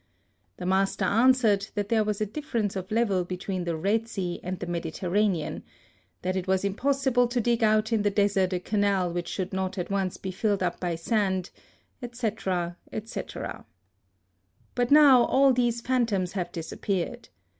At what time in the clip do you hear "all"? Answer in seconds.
15.25-15.53